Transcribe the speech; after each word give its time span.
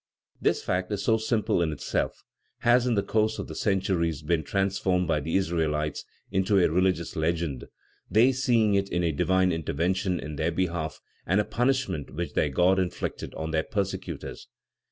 This 0.41 0.63
fact, 0.63 0.91
so 0.97 1.17
simple 1.17 1.61
in 1.61 1.71
itself, 1.71 2.23
has 2.61 2.87
in 2.87 2.95
the 2.95 3.03
course 3.03 3.37
of 3.37 3.47
the 3.47 3.53
centuries 3.53 4.23
been 4.23 4.43
transformed 4.43 5.07
by 5.07 5.19
the 5.19 5.35
Israelites 5.35 6.05
into 6.31 6.57
a 6.57 6.71
religious 6.71 7.15
legend, 7.15 7.65
they 8.09 8.31
seeing 8.31 8.73
in 8.73 9.03
it 9.03 9.05
a 9.05 9.11
divine 9.11 9.51
intervention 9.51 10.19
in 10.19 10.37
their 10.37 10.51
behalf 10.51 11.01
and 11.27 11.39
a 11.39 11.45
punishment 11.45 12.15
which 12.15 12.33
their 12.33 12.49
God 12.49 12.79
inflicted 12.79 13.35
on 13.35 13.51
their 13.51 13.61
persecutors. 13.61 14.47